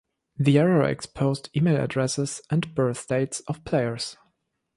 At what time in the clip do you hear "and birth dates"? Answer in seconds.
2.49-3.41